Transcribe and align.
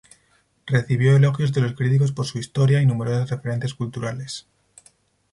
Recibió 0.65 1.15
elogios 1.15 1.53
de 1.53 1.61
los 1.61 1.73
críticos 1.73 2.11
por 2.11 2.25
su 2.25 2.39
historia 2.39 2.81
y 2.81 2.87
numerosas 2.87 3.29
referencias 3.29 3.75
culturales. 3.75 4.47